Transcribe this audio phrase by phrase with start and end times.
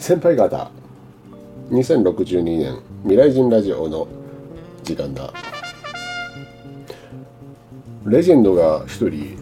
[0.00, 0.70] 先輩方
[1.70, 4.08] 2062年未来人ラジオの
[4.82, 5.30] 時間だ。
[8.06, 9.36] レジェンドが一人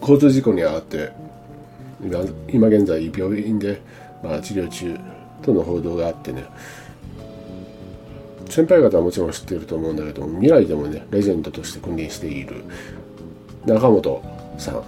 [0.00, 1.12] 交通事故に遭って
[2.52, 3.80] 今現在病院で、
[4.20, 4.98] まあ、治療中
[5.42, 6.44] との報道があってね。
[8.50, 12.64] 先輩方はもちろん知っていると思うんだけど未来でもねレジェンドとして君臨している。
[13.64, 14.22] 中本
[14.58, 14.82] さん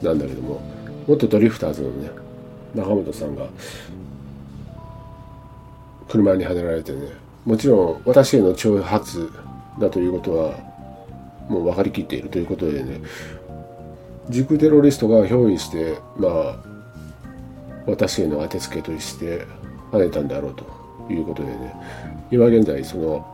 [0.00, 0.60] なんだけども
[1.08, 2.27] 元ドリフターズのね
[2.74, 3.46] 中本さんが
[6.08, 7.08] 車にはねられてね。
[7.44, 9.30] もちろん私への挑発
[9.78, 10.58] だということは
[11.48, 13.00] もう分かりきっているということでね。
[14.28, 16.56] 軸テロリストが憑依してまあ
[17.86, 19.46] 私への当てつけとして
[19.90, 21.74] 跳ねたんだろうということでね。
[22.30, 23.26] 今現在その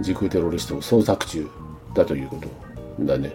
[0.00, 1.48] 時空テロリストを捜索中
[1.94, 3.32] だということだね。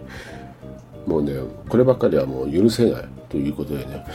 [1.06, 1.34] もうね
[1.68, 4.06] こればっかりはもう許せないということでね。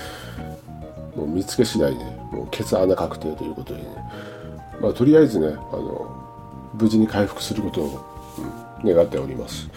[1.16, 3.86] もう見つけ次第で、ね、もうケツ穴確定ということでね
[4.80, 8.04] まあとりあえずねあの無事に回復することを、
[8.84, 9.68] うん、願っております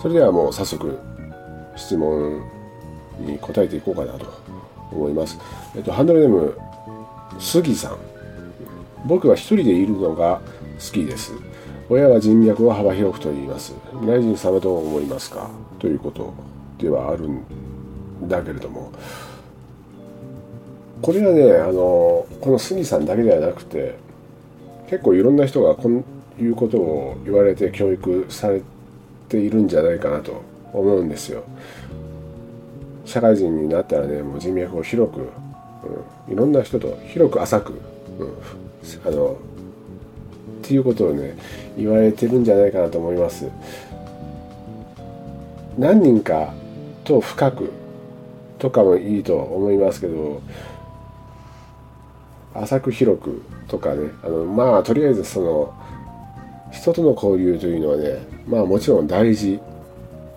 [0.00, 0.98] それではもう早速
[1.74, 2.42] 質問
[3.18, 4.26] に答えていこうかなと
[4.92, 5.38] 思います。
[5.74, 6.58] えっと、ハンドルネーム、
[7.38, 7.96] 杉さん。
[9.06, 10.40] 僕は一人でいるのが
[10.78, 11.32] 好きです。
[11.88, 13.74] 親は人脈を幅広くと言います。
[14.00, 15.50] 未来人様どう思いますか？
[15.78, 16.34] ということ
[16.78, 17.42] ではあるん
[18.28, 18.92] だけれども、
[21.02, 23.94] これはね、あの、この杉さんだけではなくて、
[24.88, 28.62] 結構いろんな人がこういうことを言われて教育され
[29.28, 31.44] ているんじゃないかなと思うんですよ。
[33.06, 35.20] 社会人になったらねもう人脈を広く、
[36.28, 37.72] うん、いろんな人と広く浅く、
[38.18, 38.32] うん、
[39.06, 39.36] あのっ
[40.62, 41.36] ていうことをね
[41.78, 43.48] 言われてるんじゃないかなと思います
[45.78, 46.52] 何人か
[47.04, 47.72] と深く
[48.58, 50.42] とかもいいと思いますけど
[52.62, 55.74] 浅く広くとかねあのまあとりあえずその
[56.72, 59.60] 人との交流というのはねまあもちろん大事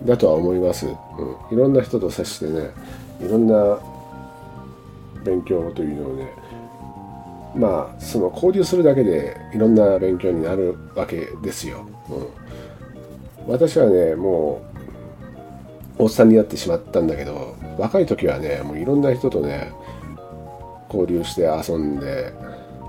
[0.04, 0.96] だとは思います、うん、い
[1.56, 2.70] ろんな人と接してね
[3.20, 3.78] いろんな
[5.24, 6.32] 勉強というのをね
[7.54, 14.62] まあその交流するだけでいろんな勉強になるわけですよ、うん、私はねも
[15.98, 19.72] うおっさんになってしまったんだけど若い時はねもういろんな人とね
[20.92, 22.32] 交流して遊んで、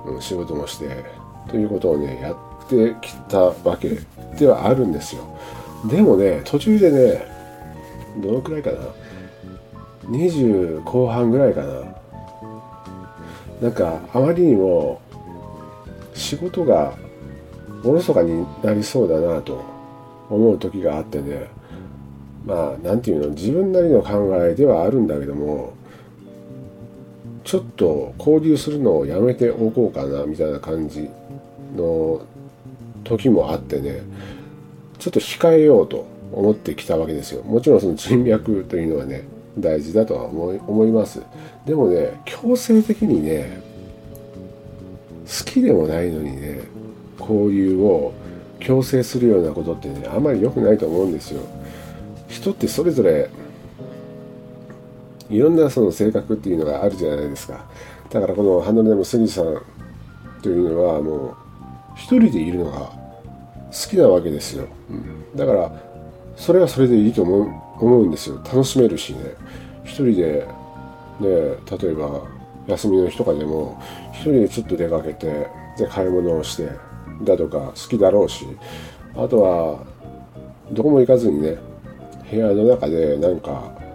[0.06, 1.06] うん、仕事もして
[1.50, 2.36] ということをねやっ
[2.70, 3.98] てきたわけ
[4.38, 5.24] ではあるんですよ。
[5.90, 7.26] でもね途中でね
[8.22, 8.78] どのくらいかな
[10.10, 11.68] ？20後半ぐらいかな。
[13.62, 15.00] なんかあまりにも
[16.14, 16.94] 仕事が
[17.84, 19.64] おろそかになりそうだなと
[20.30, 21.48] 思う時があってね。
[22.46, 23.30] まあ何て言うの？
[23.30, 25.74] 自分なりの考えではあるんだけども
[27.44, 31.10] ちょっと交流するのをやめておこうかなみたいな感じ
[31.76, 32.22] の
[33.04, 34.02] 時もあってね
[35.00, 37.44] ちょっと控えようと思ってきたわけですよ。
[37.44, 39.24] もちろんその人脈というのはね
[39.58, 41.22] 大事だとは思い思います。
[41.66, 43.60] でもね強制的にね
[45.26, 46.62] 好きでもないのにね
[47.20, 48.14] 交流を
[48.60, 51.42] 強制するようなことってねあまり良くないと思うんですよ。
[52.30, 53.30] 人ってそれぞれ
[55.32, 57.66] いろんなその性格っていうのがあるじゃないですか。
[58.10, 59.62] だからこのハンドルネーム杉さん
[60.42, 61.36] というのはもう
[61.96, 62.80] 一人でいるのが
[63.72, 65.72] 好きなわけですよ、うん、だから
[66.36, 67.50] それはそれでいいと思う
[67.80, 68.36] 思うんですよ。
[68.44, 69.20] 楽しめるしね。
[69.84, 70.46] 一人で
[71.20, 71.28] ね
[71.80, 72.22] 例えば
[72.68, 73.82] 休みの日とかでも
[74.14, 75.48] 一人でちょっと出かけて
[75.78, 76.70] で買い物をして
[77.24, 78.46] だとか好きだろうし
[79.16, 79.84] あとは
[80.72, 81.58] どこも行かずにね
[82.30, 83.91] 部屋の中でなんか、うん、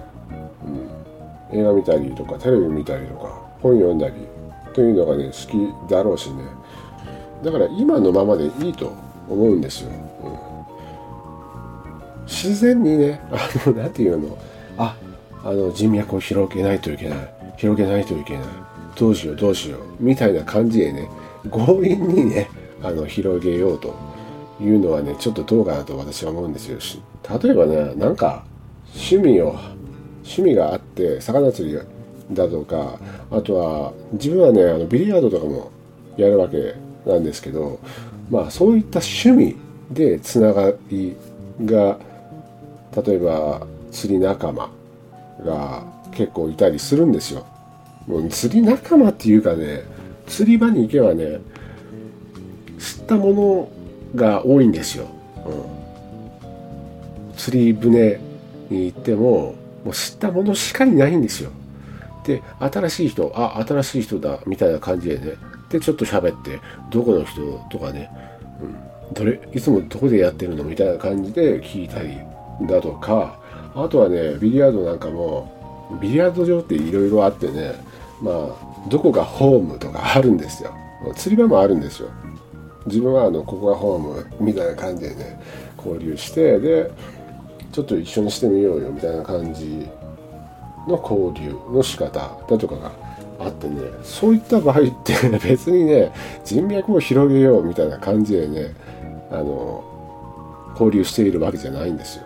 [1.52, 3.28] 映画見たりとかテレビ見たりとか
[3.62, 4.14] 本読んだり
[4.74, 6.44] というのがね好きだろうしね
[7.42, 8.92] だから今のままでいいと
[9.28, 9.90] 思うんですよ。
[10.22, 14.38] うん、自然にね、あの、なんていうの、
[14.78, 14.96] あ、
[15.44, 17.34] あの人脈を広げないといけない。
[17.56, 18.46] 広げないといけない。
[18.98, 19.80] どうしようどうしよう。
[20.00, 21.08] みたいな感じでね、
[21.50, 22.48] 強引にね、
[22.82, 23.94] あの、広げようと
[24.60, 26.78] いうのはね、ちょっとどうかなと私は思うんですよ。
[27.42, 28.44] 例えばね、なんか、
[28.94, 29.56] 趣味を、
[30.26, 31.78] 趣味があって、魚釣り
[32.32, 32.98] だとか、
[33.30, 35.70] あとは、自分はね、あの、ビリヤードとかも
[36.16, 36.74] やるわけ
[37.06, 37.78] なんですけど、
[38.30, 39.56] まあそういった趣味
[39.90, 41.16] でつながり
[41.64, 41.98] が
[43.04, 44.70] 例えば釣り仲間
[45.44, 47.46] が結構いたりするんですよ。
[48.06, 49.82] もう釣り仲間っていうかね
[50.26, 51.40] 釣り場に行けばね
[52.78, 53.68] 知ったもの
[54.14, 55.08] が多いんですよ。
[55.46, 58.20] うん、釣り船
[58.70, 59.54] に行っても
[59.86, 61.50] もう知ったものしかいないんですよ。
[62.24, 65.34] で新しい人あ新しい人だみたいな感じでね。
[65.70, 66.60] でちょっと喋って
[66.90, 67.40] どこの人
[67.70, 68.10] とかね、
[69.08, 70.64] うん、どれいつもどこでやってるの？
[70.64, 72.18] みたいな感じで聞いたり
[72.68, 73.38] だとか。
[73.76, 75.52] あとはねビリヤードなんかも
[76.00, 77.74] ビリヤード場っていろいろあってね
[78.20, 80.74] まあどこがホームとかあるんですよ。
[81.14, 82.08] 釣り場もあるんですよ。
[82.86, 85.40] 自分はあのここがホームみたいな感じでね
[85.76, 86.90] 交流してで
[87.76, 89.86] ちょっと一緒にしてみようよみたいな感じ
[90.88, 92.90] の交流の仕方だとかが
[93.38, 95.12] あってねそういった場合って
[95.46, 96.10] 別にね
[96.42, 98.74] 人脈を広げようみたいな感じでね
[99.30, 99.84] あの
[100.70, 102.24] 交流しているわけじゃないんですよ。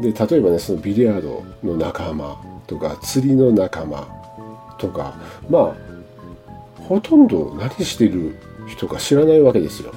[0.00, 4.06] で例えばねそのビリヤードの仲間とか釣りの仲間
[4.78, 5.16] とか
[5.50, 5.74] まあ
[6.84, 8.38] ほとんど何してる
[8.68, 9.92] 人か知らないわけですよ。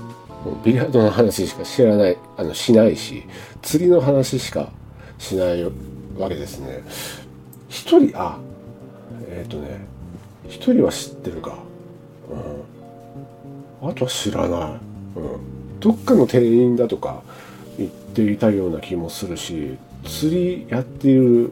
[0.64, 3.24] ビリヤードの話しか知らないあのしないし
[3.62, 4.72] 釣りの話しか
[5.18, 5.72] しないわ
[6.30, 6.84] けですね。
[7.70, 8.38] 一人あ
[9.28, 9.86] えっ、ー、とね
[10.48, 11.58] 一人は知ってるか。
[12.32, 13.90] うん。
[13.90, 14.80] あとは知らな
[15.16, 17.22] い、うん、どっかの店員だとか
[17.78, 21.52] 言っていたような気もするし釣りやっている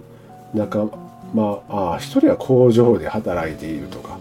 [0.53, 0.85] 仲
[1.33, 4.17] 間あ一人は工場で働いているとか。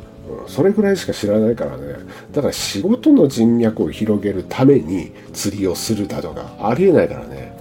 [0.47, 1.95] それぐらいしか知らないからね。
[2.33, 7.53] だから仕事の人脈を広げるために釣りをするだとかありえないからね。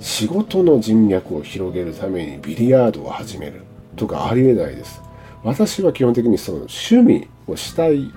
[0.00, 3.62] 仕事の人脈を広げるためにビリヤードを始める
[3.96, 5.02] とかありえないです。
[5.42, 8.12] 私は基本的にその趣味をしたい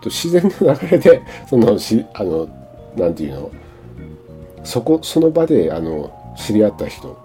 [0.00, 2.48] と自然な流れで そのしあの
[2.96, 3.50] なんていうの？
[4.64, 7.16] そこその場であの知り合った人、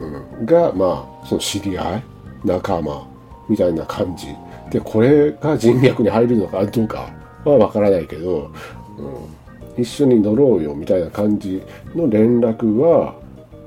[0.00, 2.02] うん、がまあその知り合い
[2.44, 3.06] 仲間
[3.48, 4.28] みたいな感じ。
[4.70, 7.08] でこれが人脈に入るのかどうか
[7.44, 8.50] はわからないけど、
[8.98, 9.45] うん、
[9.76, 11.62] 一緒に乗ろうよみたいな感じ
[11.94, 13.14] の連絡は、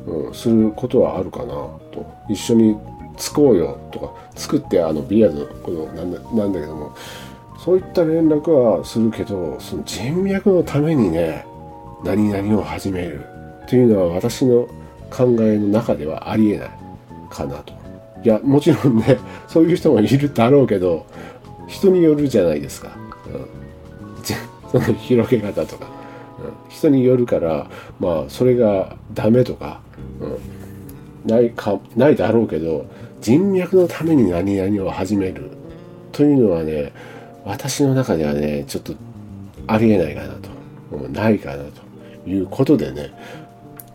[0.06, 2.06] うん、することはあるかなと。
[2.30, 2.78] 一緒に
[3.20, 6.96] 作こうよとか作ってあのビアードこのなんだなんだけども
[7.64, 11.46] そういった連絡はするけどその人脈のためにね
[12.04, 13.26] 何々を始める
[13.68, 14.68] というのは私の
[15.12, 16.70] 考えの中ではありえない
[17.30, 17.74] かなと。
[18.24, 19.18] いやもちろんね
[19.48, 21.06] そういう人もいるだろうけど
[21.68, 22.90] 人によるじゃないですか、
[23.28, 25.86] うん、 その広げ方とか、
[26.69, 27.69] 人によるから
[28.00, 29.81] まあそれがダメとか、
[30.19, 30.27] う
[31.27, 32.86] ん、ないかないだろうけど
[33.21, 35.51] 人脈のために何々を始める
[36.12, 36.91] というのはね
[37.45, 38.94] 私の中ではねちょっと
[39.68, 40.50] ありえないかなと。
[41.12, 43.12] ないかなということでね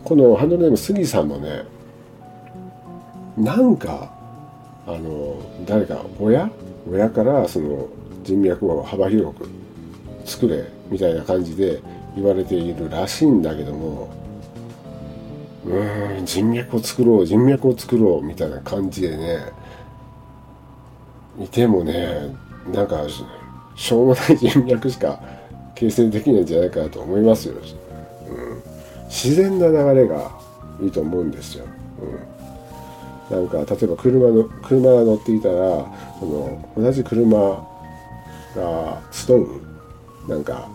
[0.03, 1.63] このハンドルネーム杉さんもね
[3.37, 4.11] なんか
[4.87, 6.49] あの誰か親？
[6.89, 7.89] 親からその
[8.23, 9.49] 人脈を幅広く
[10.23, 11.81] 作れみたいな感じで
[12.15, 14.09] 言われているらしいんだけども
[15.65, 19.51] うーん人脈を作ろう人脈を作ろうみたいな感じでね
[21.39, 22.35] いてもね
[22.71, 23.03] なんか
[23.75, 25.19] しょうもない人脈しか
[25.75, 28.63] 形成できないんじゃないかなと思いますよ、うん、
[29.07, 30.31] 自然な流れが
[30.81, 31.65] いいと思うんですよ、
[33.29, 33.37] うん。
[33.37, 35.85] なんか例えば車の車が乗っていたら
[36.19, 37.37] その同じ車
[38.55, 39.47] が集う
[40.29, 40.69] なんか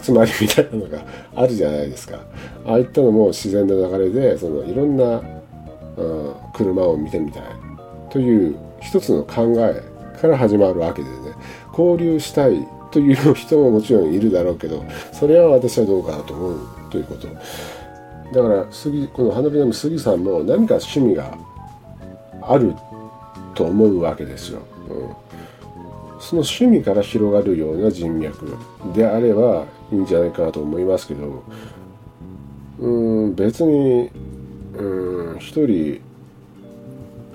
[0.00, 1.04] 集まりみたいなのが
[1.34, 2.18] あるじゃないですか。
[2.66, 5.22] ああいったのも自然な流れでそのいろんな、
[5.96, 7.42] うん、車を見てみたい。
[8.10, 9.82] という一つの考え
[10.20, 11.16] から始まるわけでね。
[11.70, 14.82] 交流したいという人ももちろんいるだろうけど
[15.12, 16.58] それは私はどうかなと思う。
[16.90, 17.28] ということ。
[17.28, 21.36] だから杉この花火の杉さんも何か趣味が
[22.42, 22.74] ある
[23.54, 24.60] と思うわけですよ。
[24.88, 25.16] うん、
[26.20, 28.56] その趣味から広がるような人脈
[28.94, 31.42] であればいいんじゃないかなと思いますけど
[32.78, 34.10] うん別に
[34.76, 36.00] うん一人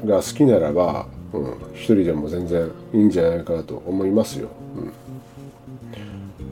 [0.05, 4.49] が好きならば、うん、一人でも全然いいんじゃないかなと思いますよ。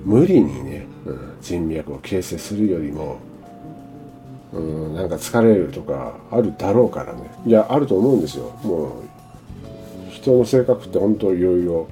[0.06, 3.18] うん、無理にね、うん、人脈を形成するよりも
[4.54, 7.32] うんなんか疲れるとかあるだろうからね。
[7.46, 8.52] いやあると思うんですよ。
[8.64, 8.92] もう
[10.12, 11.88] 人の性格って本当いろいろ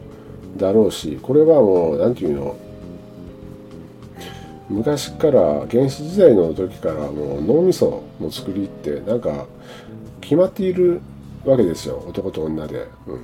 [0.55, 2.55] だろうしこれはもう何て言うの
[4.69, 9.45] 昔から原始時代の時からもう脳みその作りってなんか
[10.19, 11.01] 決まっている
[11.45, 12.03] わけですよ。
[12.05, 13.15] 男と女で、う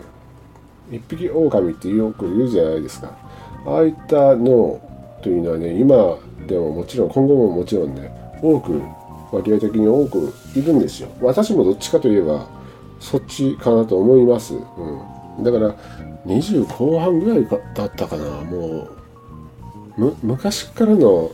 [0.93, 3.17] ん、一匹狼ってよく言うじゃないですか。
[3.65, 4.79] ああいった脳
[5.21, 8.09] というのはね今でももちろん今後ももちろんね
[8.41, 8.81] 多く
[9.31, 11.09] 割合的に多くいるんですよ。
[11.21, 12.47] 私もどっちかといえば
[13.01, 14.61] そっちかなと思います、うん、
[15.39, 15.75] だから
[16.25, 18.23] 20後半ぐらいだったかな。
[18.41, 18.87] も
[19.97, 21.31] う昔からの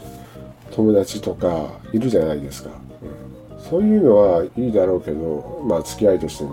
[0.72, 2.70] 友達とかいるじゃないですか、
[3.02, 6.50] うん、そういうのはいいだろうけどまあ付き合いとしてね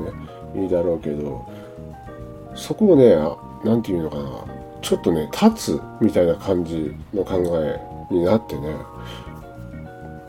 [0.54, 1.44] いいだろうけど
[2.54, 3.16] そこをね
[3.64, 4.44] 何て言うのかな。
[4.82, 8.72] ちょっとね立つみたいな感じの考えになってね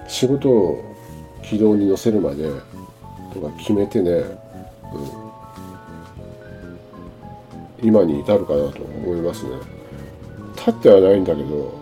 [0.07, 0.95] 仕事を
[1.43, 2.49] 軌道に乗せるまで
[3.33, 5.26] とか決めてね、うん、
[7.81, 9.51] 今に至るかなと思いますね。
[10.55, 11.73] 立ってはないんだけど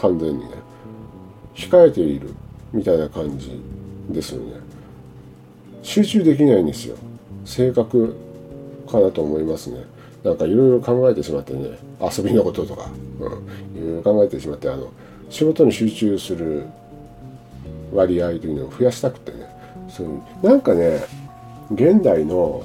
[0.00, 0.54] 完全にね。
[1.54, 2.34] 控えている
[2.72, 3.60] みたいな感じ
[4.10, 4.54] ですよね。
[5.82, 6.96] 集中できないんですよ。
[7.44, 8.16] 性格
[8.90, 9.84] かなと思いますね。
[10.22, 11.78] なんかいろいろ考えてしまってね。
[12.00, 14.90] 遊びのこととか、うん、いろいろ考えてしまってあの
[15.30, 16.66] 仕事に集中する
[17.92, 19.46] 割合というのを増やしたくてね。
[19.88, 21.04] そういうなんかね
[21.70, 22.64] 現代の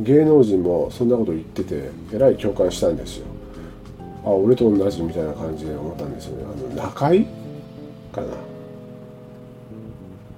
[0.00, 3.26] 芸能人もそんなこと言っててえらい共感したんですよ。
[4.24, 6.44] あ俺と同じみたいな感じで思ったんですよね。
[6.44, 7.26] あの中井
[8.12, 8.26] かな。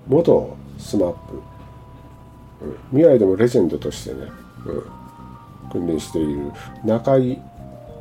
[0.08, 1.34] 元スマップ、
[2.62, 4.26] うん、未来でもレジェンドとしてね、
[4.66, 6.50] うん、訓練している
[6.84, 7.40] 中井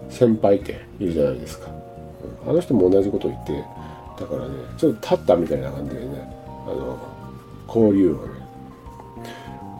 [0.09, 1.69] 先輩っているじゃないですか、
[2.43, 3.63] うん、あの人も同じこと言って
[4.19, 6.07] だからねちょっと立ったみたいな感じでね
[6.65, 6.97] あの
[7.67, 8.39] 交流をね。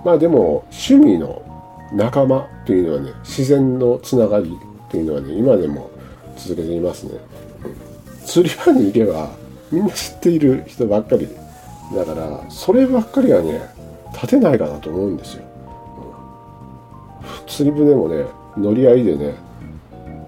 [0.06, 1.42] まあでも趣味の
[1.94, 4.58] 仲間というのはね自然のつながり
[4.90, 5.92] というのはね今でも
[6.38, 7.14] 続けていますね、
[7.64, 9.32] うん、釣り場に行けば
[9.72, 11.28] みんな知っている人ばっかり
[11.96, 13.62] だからそればっかりはね
[14.14, 15.44] 立てないかなと思うんですよ、
[17.22, 18.26] うん、釣り船もね
[18.58, 19.36] 乗り合いでね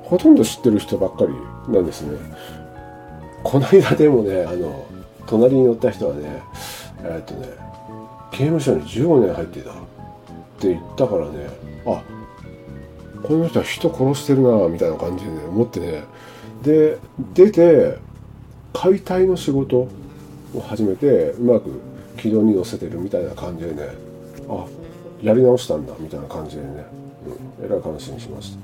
[0.03, 2.17] ほとんど知ってる人ばっかりなんですね。
[3.43, 4.85] この間でもねあの
[5.25, 6.41] 隣に乗った人はね
[7.03, 7.47] えー、っとね
[8.31, 9.71] 刑務所に15年入ってた。
[10.61, 11.49] って言ったからね。
[11.87, 12.03] あ
[13.23, 16.03] この人は人殺してるなみたいな感じでね思ってね。
[16.61, 16.99] で
[17.33, 17.97] 出て
[18.73, 19.87] 解体の仕事
[20.53, 21.81] を始めてうまく
[22.17, 23.89] 軌道に乗せてるみたいな感じでね
[24.47, 24.65] あ
[25.21, 26.85] やり直したんだみたいな感じでね、
[27.59, 28.59] うん、えらい感心しました。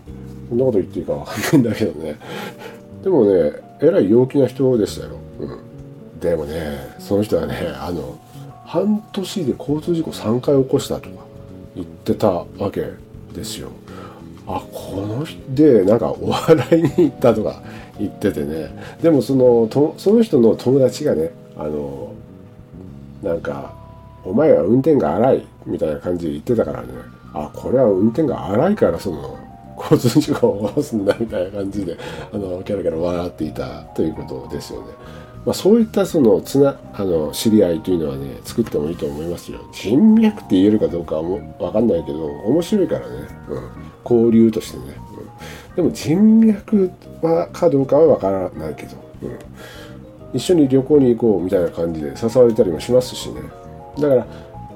[0.49, 2.15] こんなこと言っていいかわかんないんだけどね。
[3.03, 8.17] でもねえらい陽気な人でしたよ、うん、でもねその人はねあの
[8.65, 11.27] 半年で交通事故3回起こしたとか。
[11.77, 12.87] 言ってたわけ
[13.33, 13.69] ですよ。
[14.47, 17.61] あこの人でなんかお笑いに行ったとか
[17.99, 18.69] 言っててね。
[19.01, 22.13] でもそのとその人の友達がねあの
[23.21, 23.73] なんか
[24.25, 26.87] 「お前は運転が荒い」みたいな感じで言ってたからね。
[27.33, 29.37] あこれは運転が荒いからその
[29.77, 31.97] 交通事故を起こすんだみたいな感じで
[32.33, 34.87] あのキャラキャラ笑っていたということですよね。
[35.47, 39.61] まあ、そういったそのつなあの知り合いというのはね作ってもいいと思いますよ。
[39.71, 43.69] 人脈って言えるかどうかは分かんないけど面白いからね、うん、
[44.03, 44.83] 交流としてね、
[45.71, 49.39] うん、でも人脈はかどうかは分からないけど、うん、
[50.33, 53.39] 一緒に旅行に行こうみたいな感じで誘われたりもしますしね。
[54.01, 54.27] だから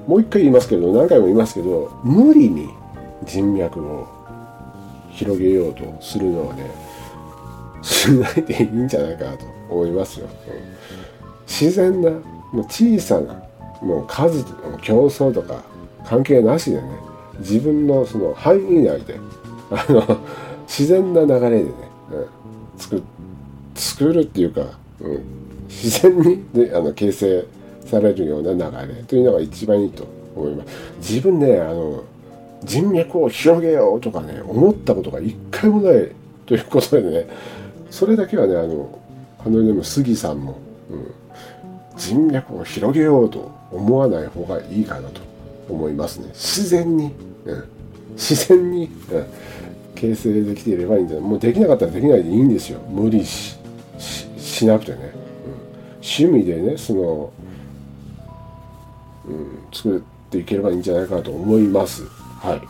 [0.06, 2.70] もう一回言いますけど何回も言いますけど無理に
[3.24, 4.08] 人脈を
[5.10, 6.70] 広げようとするのはね
[7.82, 10.28] しないでいいんじゃないかなと思いますよ、
[11.46, 13.42] 自然なもう小さな
[13.80, 14.44] もう数
[14.80, 15.62] 競争とか
[16.06, 16.88] 関係なしでね
[17.40, 19.18] 自分のその範囲内で
[19.70, 20.20] あの
[20.66, 21.70] 自然な流れでね、
[22.12, 23.02] うん、作
[23.74, 25.24] 作るっていうか、うん、
[25.68, 27.46] 自然に、ね、あの形成
[27.86, 30.68] されるような流れというのが一番いいと思います。
[30.98, 32.04] 自分ねあの
[32.62, 36.12] 人脈を広げようとかね思ったことが一回もない
[36.46, 37.26] ということでね
[37.92, 38.98] それだけはねあの
[39.44, 40.58] あのでも杉さんも、
[40.90, 41.14] うん、
[41.98, 45.20] 人脈を広げようと思わない方がいいかなと
[45.68, 46.28] 思いますね。
[46.28, 47.12] 自然に、
[47.44, 47.68] うん、
[48.14, 49.26] 自然に、うん、
[49.94, 51.28] 形成できていればいいんじゃない。
[51.28, 52.80] もうできなかったらできないでいいんですよ。
[52.88, 53.58] 無理し
[54.38, 55.12] しなくてね、うん、
[55.96, 57.32] 趣味でねその、
[59.26, 62.04] うん、作っていければいいんじゃないかなと思います。
[62.40, 62.60] はい。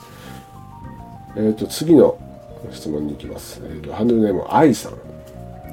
[1.36, 2.18] えっ、ー、と次の
[2.70, 4.92] 質問に行きます、えーと、ハンドルネーム愛さん、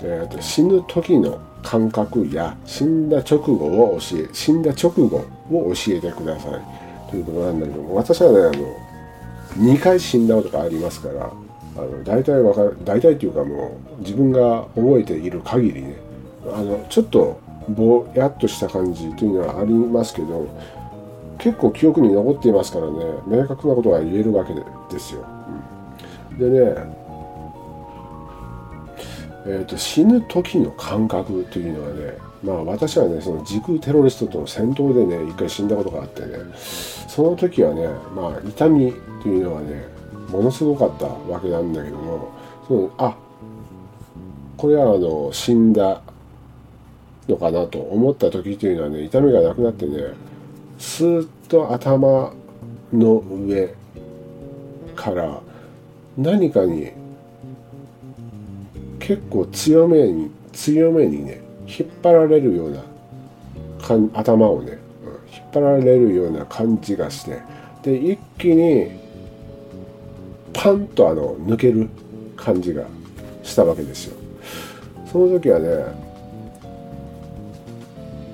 [0.01, 6.89] えーと死ぬ時の感覚や死んだ直後を教え死んだ直後を教えてください。
[7.09, 8.89] ということなんだけども私はねあの
[9.57, 11.31] 2回死んだことがありますから
[11.75, 15.95] あの大体わかる大体っていうかもう自分が覚えている限りね
[16.53, 20.47] あのちょっとぼやっとした感じというのはありますけど
[21.39, 22.93] 結構記憶に残っていますからね
[23.27, 25.21] 明確なことが言えるわけですよ。
[25.21, 25.78] うん、
[26.39, 26.99] でね
[29.45, 38.93] えーと、死ぬ時の感覚というのはねまあ私はねその時空テロリストとの戦闘でね一回死んだことがあってねその時はねまあ痛み
[39.23, 39.85] というのはね
[40.29, 42.31] ものすごかったわけなんだけども
[42.67, 43.15] そのあ
[44.57, 46.01] これはあの死んだ
[47.27, 50.13] のかなと思った時というのはね痛みがなくなってね
[50.77, 52.33] スーッと頭
[52.93, 53.73] の上
[54.95, 55.41] から
[56.19, 56.91] 何かに
[58.99, 62.83] 結構強めに強めにね引っ張られるような
[64.13, 64.77] 頭をね、
[65.33, 67.41] 引っ張られるような感じがして
[67.83, 68.91] で一気に
[70.53, 71.89] パンとあの抜ける
[72.35, 72.83] 感じが
[73.41, 74.17] したわけですよ。
[75.11, 75.67] その時はね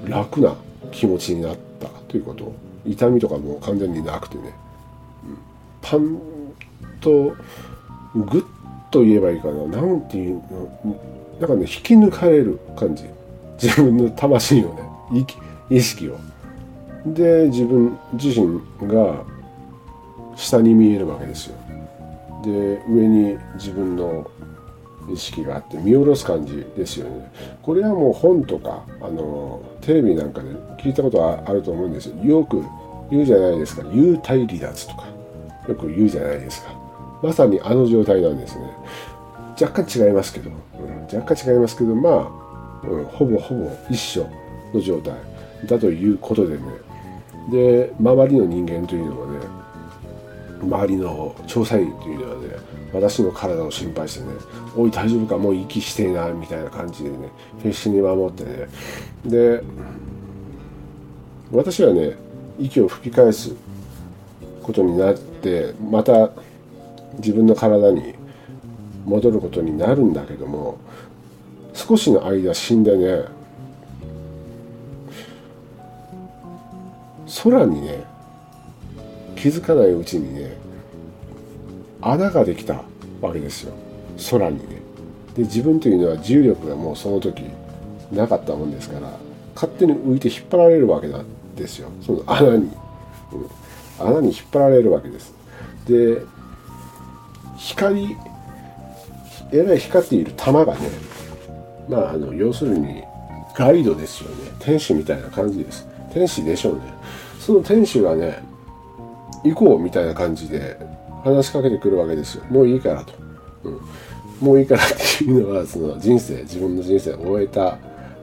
[0.07, 0.55] 楽な
[0.91, 1.87] 気持ちになった。
[2.07, 2.51] ということ。
[2.85, 4.53] 痛みとかも完全になくてね、
[5.23, 5.37] うん、
[5.81, 6.19] パン
[7.01, 7.35] と
[8.15, 8.45] グッ
[8.91, 9.81] と言えばいいかな。
[9.81, 10.69] なんていうの
[11.39, 13.03] なんかね引き抜かれる感じ。
[13.61, 15.25] 自分の魂をね
[15.69, 16.17] 意識を
[17.05, 19.23] で自分自身が
[20.35, 21.55] 下に見えるわけですよ
[22.43, 24.29] で上に自分の
[25.09, 27.31] 意識があって見下ろす感じですよね。
[27.61, 32.15] これはもう本とかあのテレビなんかで聞いたことはあると思うんですよ。
[32.23, 32.63] よく
[33.11, 33.83] 言うじゃないですか。
[33.83, 35.05] 幽体離脱とか。
[35.67, 36.84] よく言うじゃないですか。
[37.25, 38.69] まさにあの状態なんですね。
[39.59, 40.53] 若干違いますけど、う
[41.13, 44.27] ん、若干違いますけどまあ、うん、ほぼほぼ一緒
[44.73, 45.13] の状態
[45.65, 46.63] だということでね。
[47.51, 49.39] で周りの人間というのはね
[50.61, 52.55] 周りの調査員というのはね
[52.91, 54.31] 私の体を心配してね
[54.75, 55.37] 「おい大丈夫か？
[55.37, 57.29] もう息してえな」みたいな感じでね
[57.61, 58.67] 必死に守ってね。
[59.25, 59.63] で
[61.51, 62.15] 私はね
[62.59, 63.53] 息を吹き返す
[64.63, 66.31] ことになってまた
[67.17, 68.15] 自分の体に
[69.05, 70.77] 戻ることになるんだけども
[71.73, 73.25] 少しの間死んでね
[77.43, 78.03] 空にね
[79.35, 80.57] 気づかないうちにね
[82.01, 82.81] 穴ができた
[83.21, 83.73] わけですよ。
[84.31, 84.81] 空にね。
[85.35, 87.43] で自分というのは重力がもうその時
[88.11, 89.11] なかったもんですから
[89.55, 91.89] 勝手に浮いて引っ張られるわけなんですよ。
[92.01, 92.71] その穴に、
[93.99, 95.33] うん、穴に引っ張られるわけです。
[95.87, 96.21] で
[97.65, 98.15] 光
[99.51, 100.79] えらい光っている玉がね
[101.89, 103.03] まああの要するに
[103.57, 104.51] ガイドですよね。
[104.59, 105.87] 天使みたいな感じです。
[106.13, 106.81] 天使でしょうね。
[107.39, 108.43] その天使がね
[109.43, 110.77] 行こうみたいな感じで
[111.23, 112.43] 話しかけてくるわけですよ。
[112.49, 113.13] もういいからと、
[113.63, 113.79] うん、
[114.41, 114.87] もういいからっ
[115.17, 117.77] ていうのはその人生自分の人生を終えた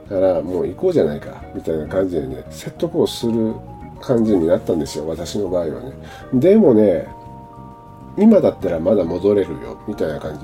[0.07, 3.55] からもう行こうじゃないかみたいな感じでね説得をする
[3.99, 5.93] 感じになったんですよ私の場合はね。
[6.33, 7.07] でもね
[8.17, 10.39] 今だったらまだ戻れるよみたいな感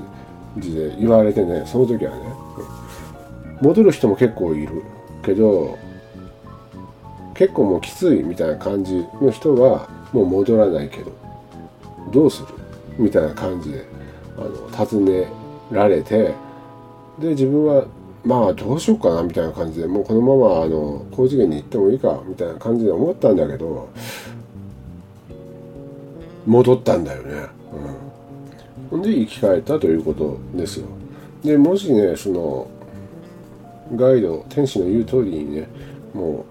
[0.58, 2.22] じで言われてねその時はね、
[3.60, 4.82] 戻る人も結構いる
[5.22, 5.78] けど
[7.34, 11.12] 結構もうきついみたいな感じの人はもう戻らないけど
[12.12, 12.48] どうする
[12.98, 13.84] みたいな感じで
[14.36, 15.28] あの尋ね
[15.70, 16.34] られて
[17.18, 17.86] で自分は
[18.24, 23.88] まあどうしようかなみたいな感じでもうこのままあの高次元に行ってもいいかみたいな感じで思ったんだけど
[26.46, 27.59] 戻ったんだよね。
[28.90, 30.86] で生き返ったということですよ。
[31.44, 32.70] でもしねその
[33.94, 35.68] ガイド天使の言う通りにね
[36.12, 36.44] も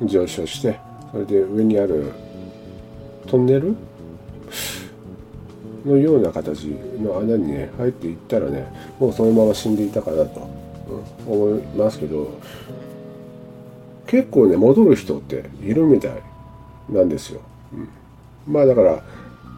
[0.00, 0.78] う上昇して
[1.12, 2.12] それで上にある
[3.26, 3.76] トンネル？
[5.86, 6.64] のような形
[7.00, 8.66] の穴にね入っていったらね
[8.98, 10.50] もうそのまま死んでいたかなと、
[11.26, 12.38] 思いますけど
[14.06, 16.22] 結構ね戻る人っているみたい
[16.90, 17.40] なんですよ、
[17.72, 17.88] うん、
[18.52, 19.02] まあだから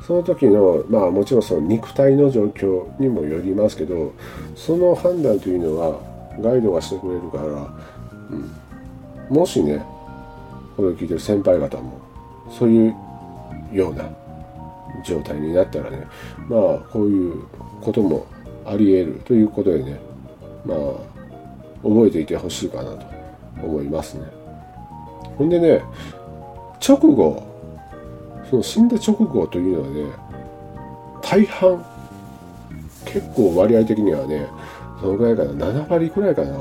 [0.07, 4.13] その時のまあもちろんその肉体の状況にもよりますけど
[4.57, 6.01] その判断というのは
[6.41, 7.45] ガイドがしてくれるから、
[8.31, 9.85] うん、もしね
[10.77, 12.01] これを聞いてる先輩方も
[12.51, 12.95] そういう
[13.73, 14.09] ような
[15.05, 16.07] 状態になったらね
[16.49, 17.45] まあこういう
[17.81, 18.27] ことも
[18.65, 20.01] あり得るということでね
[20.65, 20.79] まあ
[21.83, 23.07] 覚えていてほしいかなと
[23.63, 24.25] 思いますね。
[25.37, 25.83] ほんでね
[26.87, 27.50] 直後
[28.51, 30.13] その死んだ直後というのはね
[31.23, 31.85] 大半
[33.05, 34.49] 結構割合的にはね
[35.01, 36.59] どのぐらいかな7割くらいかな、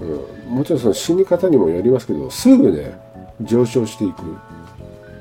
[0.00, 2.98] うん、もちろんその死に方にもよりますけどすぐね
[3.40, 4.36] 上昇していく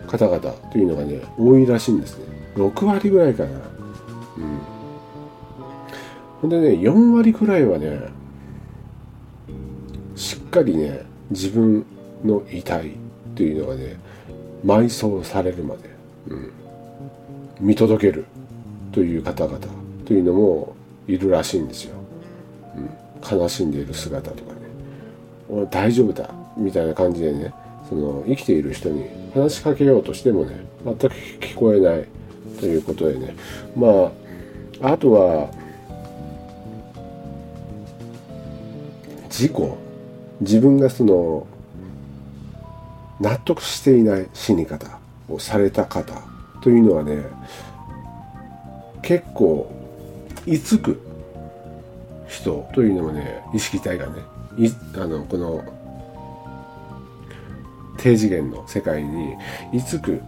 [0.08, 0.40] 方々
[0.72, 2.26] というのがね多いらしいんですね。
[2.56, 3.50] 6割ぐらいかな。
[3.50, 4.60] うん。
[6.42, 8.00] ほんでね4割くらいはね
[10.16, 11.86] しっかりね自分
[12.24, 12.94] の遺体
[13.36, 14.00] というのがね
[14.66, 15.90] 埋葬されるまで、
[16.30, 16.52] うん、
[17.60, 18.26] 見届ける
[18.92, 19.60] という方々
[20.06, 20.76] というのも
[21.08, 21.96] いるらしいんですよ、
[22.76, 25.68] うん、悲しんでいる姿とかね。
[25.72, 27.54] 大丈夫だみたいな感じでね
[27.88, 31.08] その生きている人に話しかけようとしてもね全く
[31.40, 32.06] 聞こえない
[32.60, 33.36] ということでね。
[33.76, 34.12] ま
[34.82, 35.50] ああとは
[39.30, 39.78] 事故。
[40.42, 41.48] 自分がその
[43.20, 45.00] 納得していない死に方
[45.30, 46.22] をされた方
[46.62, 47.24] というのはね
[49.02, 49.72] 結構
[50.46, 51.02] いつく
[52.28, 54.14] 人というのもね意識体がね
[54.58, 55.64] いあのこの
[57.98, 59.34] 低次元の世界に
[59.74, 60.22] いつく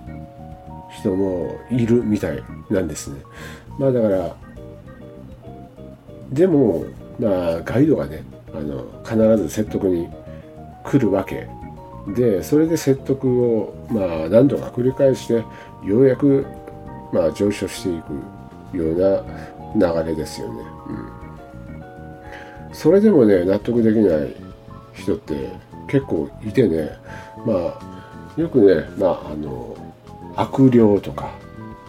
[0.91, 3.21] 人もいるみたいなんですね。
[3.77, 4.35] まあだから
[6.31, 6.85] でも
[7.19, 8.23] まあガイドがね
[8.53, 10.07] あの必ず説得に
[10.83, 11.47] 来るわけ
[12.15, 15.43] でそれで説得をまあ何度か繰り返して
[15.83, 16.45] ようやく
[17.11, 20.61] まあ上昇していくような流れですよね。
[22.69, 24.35] うん、それでもね納得できない
[24.93, 25.49] 人って
[25.87, 26.91] 結構いてね
[27.45, 29.75] まあよくねまああの
[30.35, 31.31] 悪霊とか、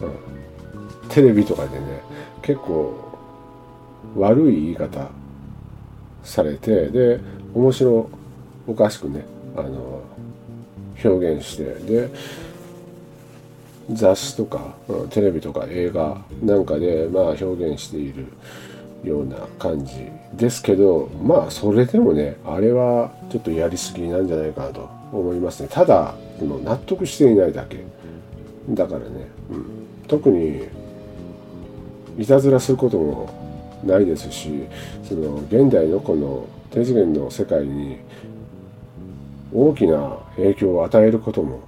[0.00, 2.02] うん、テレビとかでね
[2.42, 3.10] 結構
[4.16, 5.08] 悪い言い方
[6.22, 7.20] されてで
[7.54, 8.10] 面白
[8.66, 9.24] おかしくね
[9.56, 10.02] あの
[11.04, 12.10] 表現してで
[13.92, 18.26] 雑誌とか、うん、テレビとか映画なんかでまあ表現している
[19.04, 19.94] ような感じ
[20.34, 25.68] ですけどまあそれでもねあれはちょっとやりすぎなんじゃないかなと思いますね。
[25.70, 27.84] ただ納得していないだけ。
[28.68, 29.06] だからね、
[29.50, 29.64] うん、
[30.06, 30.68] 特に
[32.18, 34.66] いたずらすることもないですし
[35.08, 37.98] その現代のこの低次元の世界に
[39.52, 41.60] 大きな影響を与えることも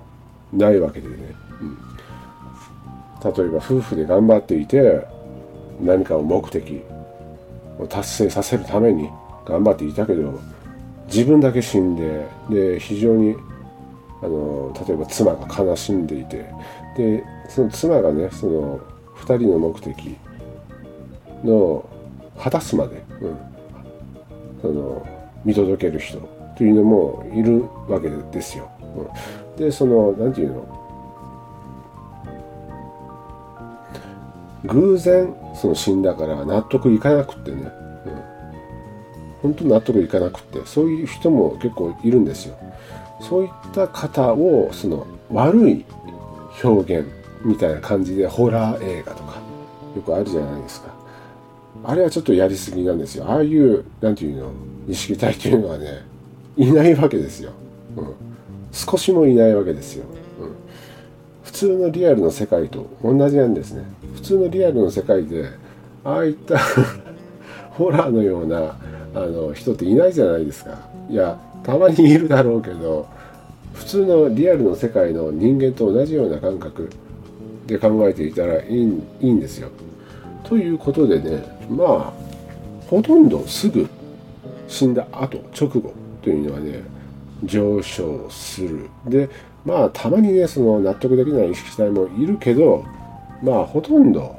[0.52, 1.14] ないわけでね、
[1.60, 1.76] うん、
[3.32, 5.06] 例えば夫婦で頑張っていて
[5.80, 6.82] 何かを目的
[7.78, 9.08] を達成させるために
[9.44, 10.38] 頑張っていたけど
[11.06, 13.34] 自分だけ死んでで非常に
[14.22, 16.46] あの例えば妻が悲しんでいて
[16.96, 18.80] でその妻がねその
[19.16, 20.16] 2人の目的
[21.44, 21.88] の
[22.38, 23.38] 果たすまで、うん、
[24.60, 25.06] その
[25.44, 26.41] 見届ける人。
[26.62, 28.70] というのもいるわけですよ。
[29.58, 30.64] でその何て言うの？
[34.66, 37.62] 偶然その死んだから納得いかなくってね、
[39.42, 42.56] うん、本当納得いかなくってそういう人も結構いるんですよ。
[43.20, 45.84] そういった方をその悪い
[46.62, 47.08] 表現
[47.44, 49.42] みたいな感じでホラー映画とか
[49.96, 50.94] よくあるじゃないですか。
[51.82, 53.24] あれはちょっとやりすぎなんですよ。
[53.28, 54.52] ああいう、なんていうの、
[54.86, 56.11] 意識体というのはね、
[56.56, 57.52] いないわけですよ。
[57.96, 58.14] うん。
[58.72, 60.04] 少しもいないわけですよ。
[60.40, 60.54] うん。
[61.44, 63.84] 普通のリアルの世界と同じなんですね。
[64.14, 65.50] 普通のリアルの世界で、
[66.04, 66.58] ああいった
[67.72, 68.76] ホラーのような
[69.14, 70.78] あの人っていないじゃないですか。
[71.08, 73.06] いや、たまにいるだろうけど、
[73.72, 76.90] 普通のリアルの世界の人間と同じような感覚
[77.66, 79.68] で考えていたらいいいいんですよ。
[80.44, 82.12] ということでねまあ
[82.88, 83.88] ほとんどすぐ
[84.68, 86.82] 死んだ後直後というのはね
[87.44, 88.88] 上昇する。
[89.06, 89.28] で
[89.64, 92.84] まあたまにねその納得できない意識体もいるけど
[93.42, 94.36] まあほとんど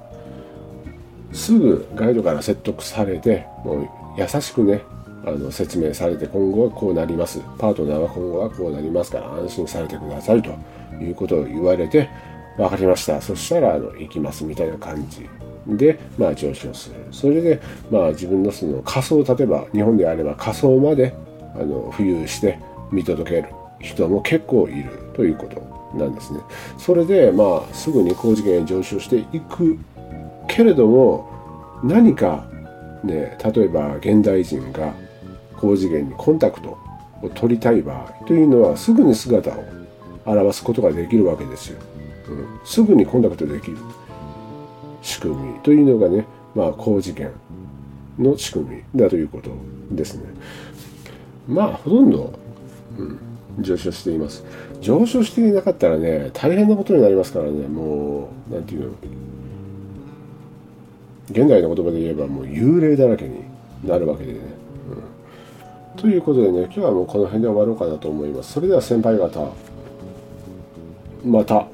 [1.32, 4.82] すぐガイドから説得されてもう優しくね
[5.26, 7.40] あの説明されて今後はこうなります。
[7.58, 10.52] パートナーは今後はこうなりますから安心されてくださいと
[11.02, 12.10] いうことを言われて
[12.58, 13.22] 分かりました。
[13.22, 15.28] そしたらあの行きますみたいな感じ。
[15.66, 16.96] で、まあ、上昇する。
[17.12, 21.16] それで、まあ、自分のその仮想例えば日本であれば仮想まで
[21.56, 22.60] あの浮遊して
[22.92, 26.40] 見届ける人も結構いるということなんですね。
[26.78, 29.78] それで、まあ、すぐに高次元へ上昇していく
[30.48, 31.30] けれども
[31.84, 32.46] 何か
[33.04, 34.94] ね例えば現代人が
[35.58, 36.78] 高次元にコンタクト
[37.22, 39.64] を取りたい場合というのはすぐに姿を
[40.26, 41.80] 表すことができるわけですよ、
[42.30, 43.78] うん、すぐにコンタクトできる
[45.02, 47.32] 仕組みというのがね、まあ、高次元
[48.18, 49.52] の仕組みだということ
[49.92, 50.24] ですね。
[51.48, 52.34] まあ、ほとんど、
[52.98, 53.20] うん、
[53.60, 54.44] 上昇しています。
[54.82, 58.88] 上昇していなかったらね、大変なことになりますからね、もう、なんていうの、
[61.32, 63.44] 現代の言葉で言えばもう幽霊だらけに
[63.86, 64.40] なるわけでね。
[65.96, 68.54] うん、ということでね、今日はもうこの辺で終わろうかなと思います。
[68.54, 69.54] それでは先輩方、
[71.26, 71.68] また。